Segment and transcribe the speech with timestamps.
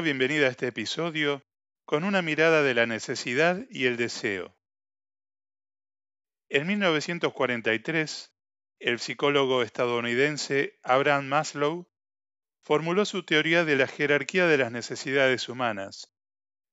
[0.00, 1.42] bienvenida a este episodio
[1.84, 4.54] con una mirada de la necesidad y el deseo.
[6.48, 8.32] En 1943,
[8.78, 11.88] el psicólogo estadounidense Abraham Maslow
[12.60, 16.12] formuló su teoría de la jerarquía de las necesidades humanas,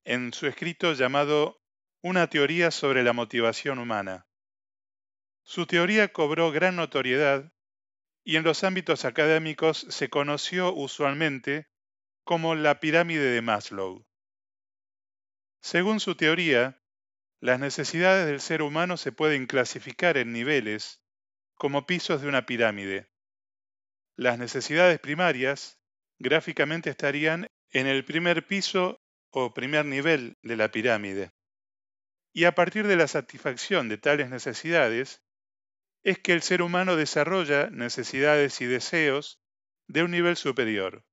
[0.04, 1.62] en su escrito llamado
[2.02, 4.28] Una teoría sobre la motivación humana.
[5.44, 7.54] Su teoría cobró gran notoriedad
[8.24, 11.73] y en los ámbitos académicos se conoció usualmente
[12.24, 14.06] como la pirámide de Maslow.
[15.62, 16.82] Según su teoría,
[17.40, 21.02] las necesidades del ser humano se pueden clasificar en niveles
[21.56, 23.10] como pisos de una pirámide.
[24.16, 25.80] Las necesidades primarias
[26.20, 31.32] gráficamente estarían en el primer piso o primer nivel de la pirámide.
[32.32, 35.22] Y a partir de la satisfacción de tales necesidades,
[36.04, 39.42] es que el ser humano desarrolla necesidades y deseos
[39.88, 41.04] de un nivel superior.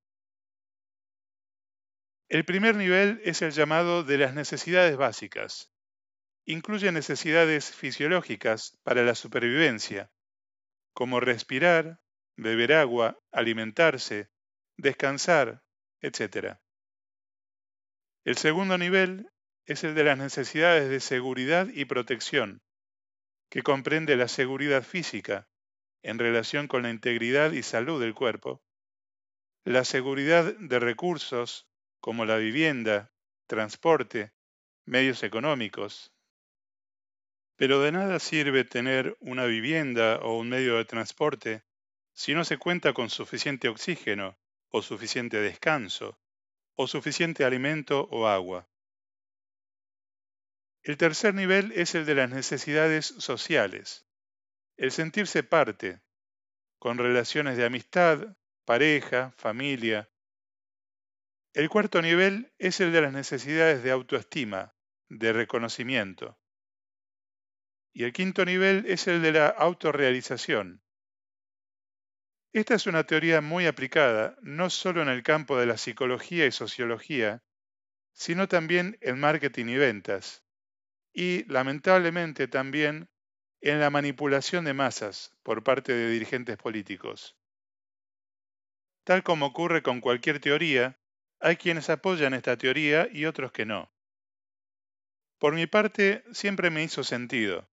[2.31, 5.73] El primer nivel es el llamado de las necesidades básicas.
[6.45, 10.13] Incluye necesidades fisiológicas para la supervivencia,
[10.93, 12.01] como respirar,
[12.37, 14.31] beber agua, alimentarse,
[14.77, 15.65] descansar,
[16.03, 16.59] etc.
[18.25, 19.29] El segundo nivel
[19.67, 22.63] es el de las necesidades de seguridad y protección,
[23.51, 25.49] que comprende la seguridad física
[26.05, 28.63] en relación con la integridad y salud del cuerpo,
[29.65, 31.67] la seguridad de recursos
[32.01, 33.13] como la vivienda,
[33.47, 34.33] transporte,
[34.85, 36.13] medios económicos.
[37.57, 41.63] Pero de nada sirve tener una vivienda o un medio de transporte
[42.15, 44.39] si no se cuenta con suficiente oxígeno
[44.71, 46.19] o suficiente descanso
[46.75, 48.69] o suficiente alimento o agua.
[50.83, 54.07] El tercer nivel es el de las necesidades sociales,
[54.79, 56.01] el sentirse parte,
[56.79, 60.09] con relaciones de amistad, pareja, familia,
[61.53, 64.75] el cuarto nivel es el de las necesidades de autoestima,
[65.09, 66.39] de reconocimiento.
[67.93, 70.83] Y el quinto nivel es el de la autorrealización.
[72.53, 76.53] Esta es una teoría muy aplicada no solo en el campo de la psicología y
[76.53, 77.43] sociología,
[78.13, 80.45] sino también en marketing y ventas,
[81.13, 83.09] y lamentablemente también
[83.61, 87.37] en la manipulación de masas por parte de dirigentes políticos.
[89.05, 91.00] Tal como ocurre con cualquier teoría,
[91.41, 93.91] hay quienes apoyan esta teoría y otros que no.
[95.39, 97.71] Por mi parte, siempre me hizo sentido.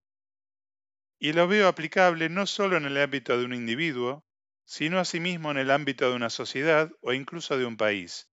[1.19, 4.25] Y lo veo aplicable no solo en el ámbito de un individuo,
[4.63, 8.29] sino asimismo en el ámbito de una sociedad o incluso de un país.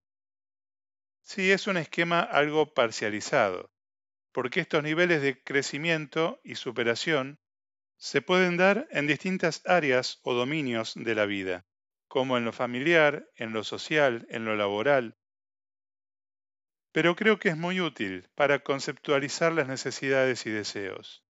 [1.21, 3.73] Sí, es un esquema algo parcializado,
[4.31, 7.39] porque estos niveles de crecimiento y superación
[7.97, 11.65] se pueden dar en distintas áreas o dominios de la vida,
[12.07, 15.17] como en lo familiar, en lo social, en lo laboral,
[16.95, 21.25] pero creo que es muy útil para conceptualizar las necesidades y deseos.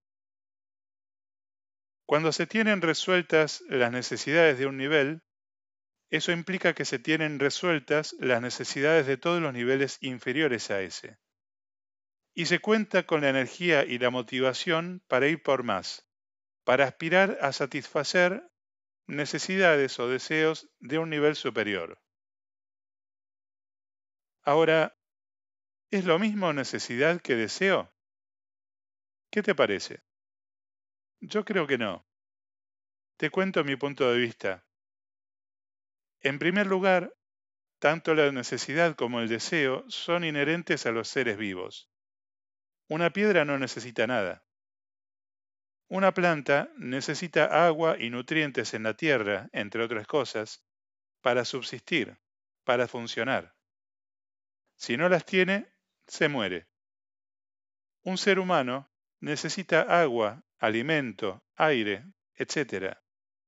[2.06, 5.24] Cuando se tienen resueltas las necesidades de un nivel,
[6.08, 11.18] eso implica que se tienen resueltas las necesidades de todos los niveles inferiores a ese.
[12.32, 16.08] Y se cuenta con la energía y la motivación para ir por más,
[16.62, 18.48] para aspirar a satisfacer
[19.08, 22.00] necesidades o deseos de un nivel superior.
[24.44, 24.96] Ahora,
[25.96, 27.90] ¿Es lo mismo necesidad que deseo?
[29.30, 30.02] ¿Qué te parece?
[31.20, 32.06] Yo creo que no.
[33.16, 34.66] Te cuento mi punto de vista.
[36.20, 37.14] En primer lugar,
[37.78, 41.90] tanto la necesidad como el deseo son inherentes a los seres vivos.
[42.88, 44.44] Una piedra no necesita nada.
[45.88, 50.62] Una planta necesita agua y nutrientes en la tierra, entre otras cosas,
[51.22, 52.18] para subsistir,
[52.64, 53.56] para funcionar.
[54.74, 55.74] Si no las tiene,
[56.06, 56.66] se muere.
[58.02, 62.04] Un ser humano necesita agua, alimento, aire,
[62.34, 62.96] etc.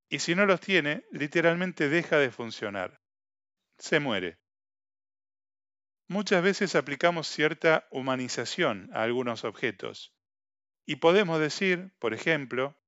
[0.09, 3.01] Y si no los tiene, literalmente deja de funcionar.
[3.79, 4.39] Se muere.
[6.09, 10.15] Muchas veces aplicamos cierta humanización a algunos objetos.
[10.87, 12.81] Y podemos decir, por ejemplo,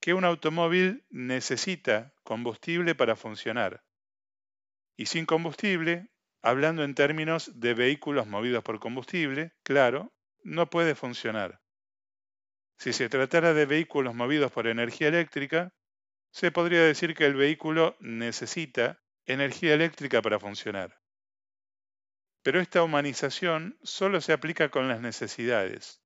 [0.00, 3.84] que un automóvil necesita combustible para funcionar.
[4.96, 6.12] Y sin combustible
[6.42, 10.12] hablando en términos de vehículos movidos por combustible, claro,
[10.42, 11.60] no puede funcionar.
[12.78, 15.72] Si se tratara de vehículos movidos por energía eléctrica,
[16.32, 21.00] se podría decir que el vehículo necesita energía eléctrica para funcionar.
[22.42, 26.02] Pero esta humanización solo se aplica con las necesidades.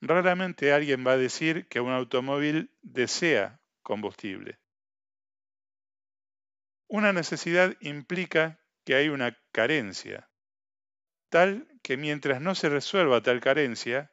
[0.00, 4.60] Raramente alguien va a decir que un automóvil desea combustible.
[6.86, 8.59] Una necesidad implica
[8.90, 10.28] que hay una carencia.
[11.28, 14.12] tal que mientras no se resuelva tal carencia,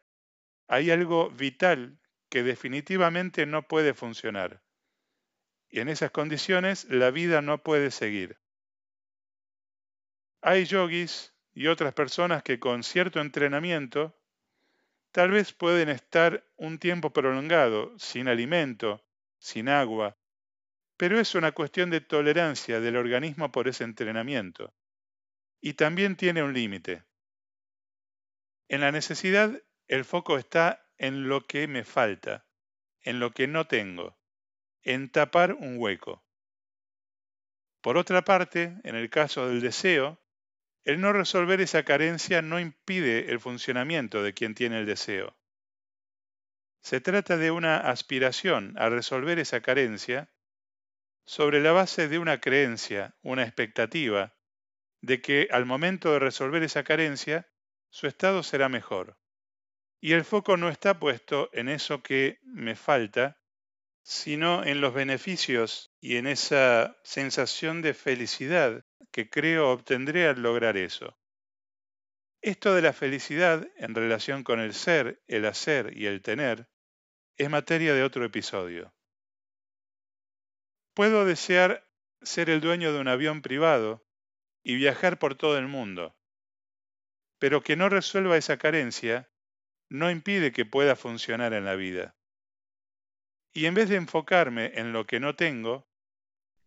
[0.67, 4.61] hay algo vital que definitivamente no puede funcionar.
[5.67, 8.39] Y en esas condiciones la vida no puede seguir.
[10.43, 14.15] Hay yogis y otras personas que con cierto entrenamiento
[15.11, 19.03] tal vez pueden estar un tiempo prolongado sin alimento,
[19.39, 20.19] sin agua,
[20.97, 24.73] pero es una cuestión de tolerancia del organismo por ese entrenamiento.
[25.61, 27.03] Y también tiene un límite.
[28.67, 32.45] En la necesidad, el foco está en lo que me falta,
[33.01, 34.17] en lo que no tengo,
[34.81, 36.25] en tapar un hueco.
[37.81, 40.19] Por otra parte, en el caso del deseo,
[40.83, 45.37] el no resolver esa carencia no impide el funcionamiento de quien tiene el deseo.
[46.81, 50.29] Se trata de una aspiración a resolver esa carencia
[51.27, 54.33] sobre la base de una creencia, una expectativa,
[55.01, 57.49] de que al momento de resolver esa carencia,
[57.89, 59.19] su estado será mejor.
[59.99, 63.41] Y el foco no está puesto en eso que me falta,
[64.03, 70.77] sino en los beneficios y en esa sensación de felicidad que creo obtendré al lograr
[70.77, 71.19] eso.
[72.41, 76.69] Esto de la felicidad en relación con el ser, el hacer y el tener
[77.35, 78.93] es materia de otro episodio.
[80.97, 81.87] Puedo desear
[82.23, 84.03] ser el dueño de un avión privado
[84.63, 86.17] y viajar por todo el mundo,
[87.37, 89.29] pero que no resuelva esa carencia
[89.89, 92.17] no impide que pueda funcionar en la vida.
[93.53, 95.87] Y en vez de enfocarme en lo que no tengo,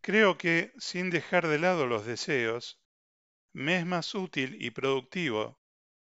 [0.01, 2.81] creo que, sin dejar de lado los deseos,
[3.53, 5.59] me es más útil y productivo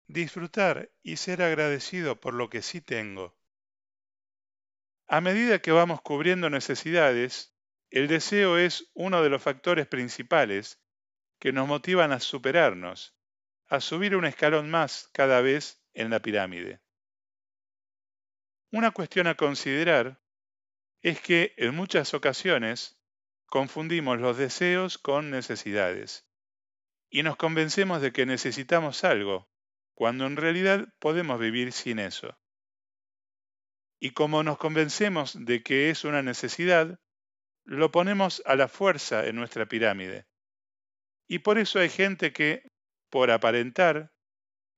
[0.07, 3.37] disfrutar y ser agradecido por lo que sí tengo.
[5.07, 7.50] A medida que vamos cubriendo necesidades,
[7.91, 10.81] el deseo es uno de los factores principales
[11.39, 13.13] que nos motivan a superarnos,
[13.67, 16.81] a subir un escalón más cada vez en la pirámide.
[18.71, 20.21] Una cuestión a considerar
[21.01, 22.97] es que en muchas ocasiones
[23.47, 26.25] confundimos los deseos con necesidades
[27.09, 29.49] y nos convencemos de que necesitamos algo,
[29.93, 32.39] cuando en realidad podemos vivir sin eso.
[33.99, 37.01] Y como nos convencemos de que es una necesidad,
[37.63, 40.27] lo ponemos a la fuerza en nuestra pirámide.
[41.27, 42.71] Y por eso hay gente que,
[43.09, 44.11] por aparentar,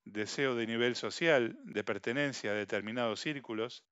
[0.05, 3.85] deseo de nivel social, de pertenencia a determinados círculos,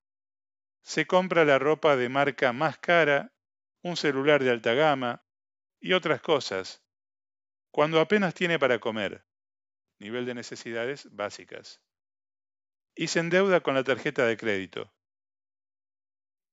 [0.84, 3.34] se compra la ropa de marca más cara,
[3.82, 5.24] un celular de alta gama
[5.80, 6.84] y otras cosas,
[7.72, 9.26] cuando apenas tiene para comer,
[10.00, 11.82] nivel de necesidades básicas,
[12.96, 14.94] y se endeuda con la tarjeta de crédito.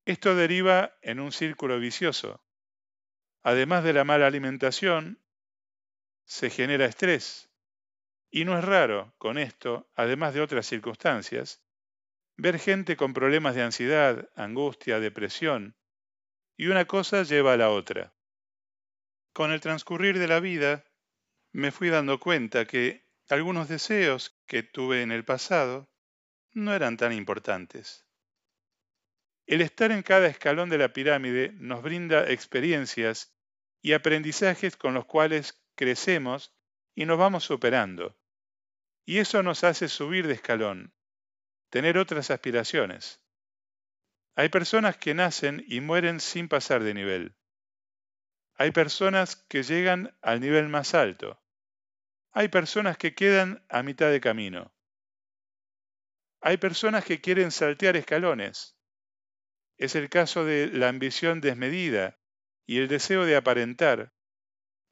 [0.09, 2.43] Esto deriva en un círculo vicioso.
[3.43, 5.23] Además de la mala alimentación,
[6.25, 7.51] se genera estrés,
[8.31, 11.63] y no es raro, con esto, además de otras circunstancias,
[12.37, 15.77] ver gente con problemas de ansiedad, angustia, depresión,
[16.57, 18.15] y una cosa lleva a la otra.
[19.31, 20.85] Con el transcurrir de la vida,
[21.51, 25.87] me fui dando cuenta que algunos deseos que tuve en el pasado
[26.51, 28.08] no eran tan importantes.
[29.49, 33.35] El estar en cada escalón de la pirámide nos brinda experiencias
[33.81, 36.55] y aprendizajes con los cuales crecemos
[36.93, 38.15] y nos vamos superando.
[39.05, 40.93] Y eso nos hace subir de escalón,
[41.71, 43.23] tener otras aspiraciones.
[44.35, 47.35] Hay personas que nacen y mueren sin pasar de nivel.
[48.53, 51.41] Hay personas que llegan al nivel más alto.
[52.33, 54.71] Hay personas que quedan a mitad de camino.
[56.39, 58.78] Hay personas que quieren saltear escalones.
[59.79, 62.19] Es el caso de la ambición desmedida
[62.67, 64.13] y el deseo de aparentar,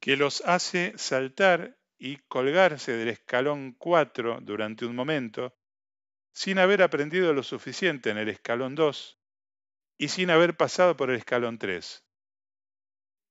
[0.00, 5.54] que los hace saltar y colgarse del escalón 4 durante un momento,
[6.32, 9.20] sin haber aprendido lo suficiente en el escalón 2
[9.98, 12.02] y sin haber pasado por el escalón 3.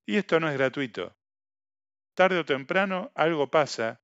[0.06, 1.16] Y esto no es gratuito.
[2.14, 4.00] Tarde o temprano algo pasa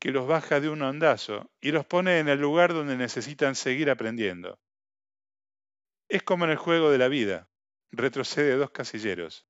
[0.00, 3.90] que los baja de un ondazo y los pone en el lugar donde necesitan seguir
[3.90, 4.58] aprendiendo.
[6.08, 7.50] Es como en el juego de la vida,
[7.90, 9.46] retrocede dos casilleros.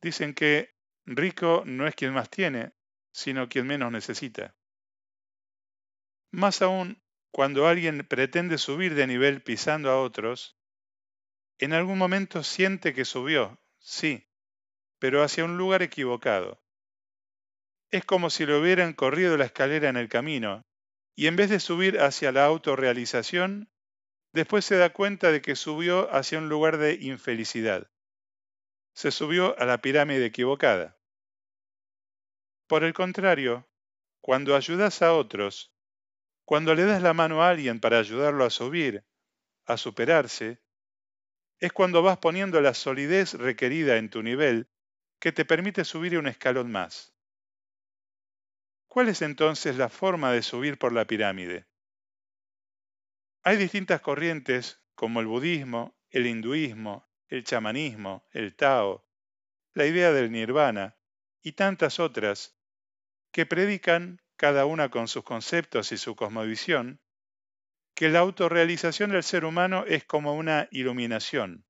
[0.00, 2.72] Dicen que Rico no es quien más tiene,
[3.12, 4.56] sino quien menos necesita.
[6.30, 10.56] Más aún, cuando alguien pretende subir de nivel pisando a otros,
[11.58, 14.26] en algún momento siente que subió, sí,
[14.98, 16.62] pero hacia un lugar equivocado.
[17.90, 20.64] Es como si le hubieran corrido la escalera en el camino,
[21.14, 23.70] y en vez de subir hacia la autorrealización,
[24.32, 27.90] después se da cuenta de que subió hacia un lugar de infelicidad.
[28.94, 30.98] Se subió a la pirámide equivocada.
[32.66, 33.68] Por el contrario,
[34.20, 35.74] cuando ayudas a otros,
[36.44, 39.04] cuando le das la mano a alguien para ayudarlo a subir,
[39.66, 40.60] a superarse,
[41.60, 44.68] es cuando vas poniendo la solidez requerida en tu nivel
[45.20, 47.14] que te permite subir un escalón más.
[48.88, 51.69] ¿Cuál es entonces la forma de subir por la pirámide?
[53.42, 59.06] Hay distintas corrientes como el budismo, el hinduismo, el chamanismo, el Tao,
[59.72, 60.98] la idea del nirvana
[61.42, 62.58] y tantas otras
[63.32, 67.00] que predican, cada una con sus conceptos y su cosmovisión,
[67.94, 71.66] que la autorrealización del ser humano es como una iluminación,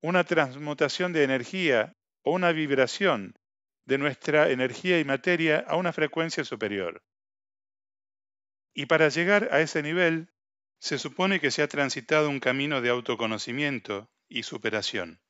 [0.00, 3.38] una transmutación de energía o una vibración
[3.84, 7.02] de nuestra energía y materia a una frecuencia superior.
[8.74, 10.31] Y para llegar a ese nivel,
[10.82, 15.22] se supone que se ha transitado un camino de autoconocimiento y superación.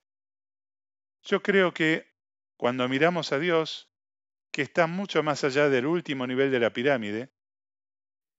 [1.25, 2.11] Yo creo que
[2.57, 3.93] cuando miramos a Dios,
[4.51, 7.35] que está mucho más allá del último nivel de la pirámide,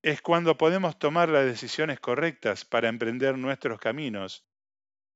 [0.01, 4.47] es cuando podemos tomar las decisiones correctas para emprender nuestros caminos,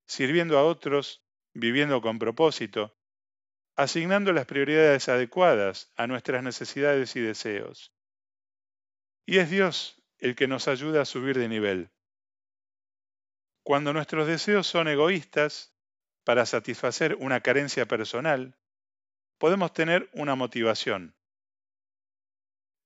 [0.05, 1.25] sirviendo a otros,
[1.55, 2.95] viviendo con propósito,
[3.75, 7.91] asignando las prioridades adecuadas a nuestras necesidades y deseos.
[9.25, 11.91] Y es Dios el que nos ayuda a subir de nivel.
[13.63, 15.73] Cuando nuestros deseos son egoístas,
[16.23, 18.57] para satisfacer una carencia personal,
[19.37, 21.15] podemos tener una motivación.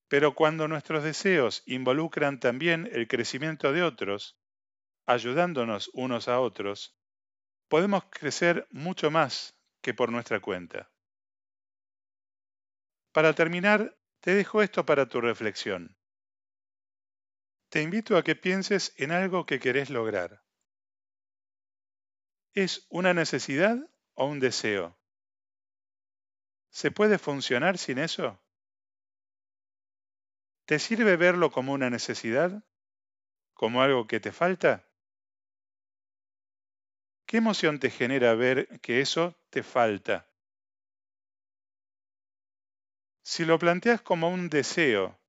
[0.08, 4.38] Pero cuando nuestros deseos involucran también el crecimiento de otros,
[5.08, 7.00] ayudándonos unos a otros,
[7.68, 10.92] podemos crecer mucho más que por nuestra cuenta.
[13.12, 15.98] Para terminar, te dejo esto para tu reflexión.
[17.72, 20.44] Te invito a que pienses en algo que querés lograr.
[22.54, 23.78] ¿Es una necesidad
[24.14, 25.00] o un deseo?
[26.70, 28.44] ¿Se puede funcionar sin eso?
[30.66, 32.62] ¿Te sirve verlo como una necesidad?
[33.54, 34.86] ¿Como algo que te falta?
[37.26, 40.30] ¿Qué emoción te genera ver que eso te falta?
[43.24, 45.21] Si lo planteas como un deseo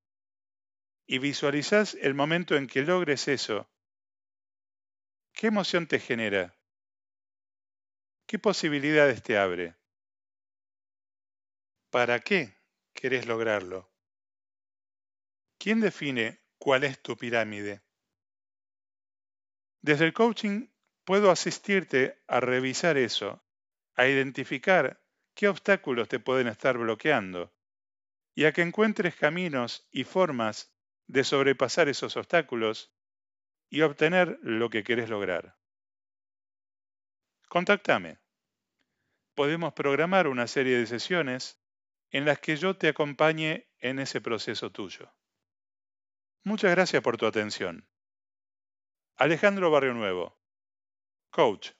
[1.12, 3.68] y visualizas el momento en que logres eso,
[5.34, 6.56] ¿qué emoción te genera?
[8.26, 9.76] ¿Qué posibilidades te abre?
[11.90, 12.56] ¿Para qué
[12.94, 13.92] querés lograrlo?
[15.58, 17.82] ¿Quién define cuál es tu pirámide?
[19.82, 20.68] Desde el coaching
[21.04, 23.44] puedo asistirte a revisar eso,
[23.96, 25.04] a identificar
[25.34, 27.52] qué obstáculos te pueden estar bloqueando
[28.34, 30.72] y a que encuentres caminos y formas
[31.06, 32.92] de sobrepasar esos obstáculos
[33.68, 35.56] y obtener lo que querés lograr.
[37.48, 38.18] Contactame.
[39.34, 41.60] Podemos programar una serie de sesiones
[42.10, 45.12] en las que yo te acompañe en ese proceso tuyo.
[46.44, 47.88] Muchas gracias por tu atención.
[49.16, 50.38] Alejandro Barrio Nuevo,
[51.30, 51.70] coach